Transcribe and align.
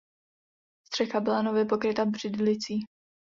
Střecha 0.87 1.19
byla 1.19 1.41
nově 1.41 1.65
pokryta 1.65 2.05
břidlicí. 2.05 2.79